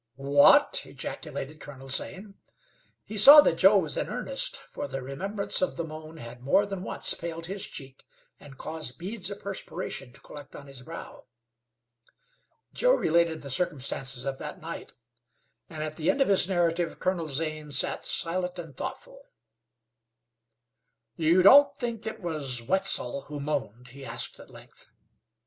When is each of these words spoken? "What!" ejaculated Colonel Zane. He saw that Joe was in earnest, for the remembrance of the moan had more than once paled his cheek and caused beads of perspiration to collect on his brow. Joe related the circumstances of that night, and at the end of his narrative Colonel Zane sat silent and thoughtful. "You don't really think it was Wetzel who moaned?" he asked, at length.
"What!" 0.15 0.81
ejaculated 0.87 1.59
Colonel 1.59 1.87
Zane. 1.87 2.33
He 3.03 3.19
saw 3.19 3.39
that 3.41 3.59
Joe 3.59 3.77
was 3.77 3.97
in 3.97 4.09
earnest, 4.09 4.57
for 4.57 4.87
the 4.87 4.99
remembrance 5.03 5.61
of 5.61 5.75
the 5.75 5.83
moan 5.83 6.17
had 6.17 6.41
more 6.41 6.65
than 6.65 6.81
once 6.81 7.13
paled 7.13 7.45
his 7.45 7.67
cheek 7.67 8.03
and 8.39 8.57
caused 8.57 8.97
beads 8.97 9.29
of 9.29 9.41
perspiration 9.41 10.11
to 10.13 10.19
collect 10.21 10.55
on 10.55 10.65
his 10.65 10.81
brow. 10.81 11.27
Joe 12.73 12.93
related 12.93 13.43
the 13.43 13.51
circumstances 13.51 14.25
of 14.25 14.39
that 14.39 14.59
night, 14.59 14.93
and 15.69 15.83
at 15.83 15.97
the 15.97 16.09
end 16.09 16.19
of 16.19 16.29
his 16.29 16.49
narrative 16.49 16.99
Colonel 16.99 17.27
Zane 17.27 17.69
sat 17.69 18.03
silent 18.07 18.57
and 18.57 18.75
thoughtful. 18.75 19.29
"You 21.15 21.43
don't 21.43 21.79
really 21.79 21.93
think 21.97 22.07
it 22.07 22.19
was 22.23 22.63
Wetzel 22.63 23.25
who 23.27 23.39
moaned?" 23.39 23.89
he 23.89 24.03
asked, 24.03 24.39
at 24.39 24.49
length. 24.49 24.89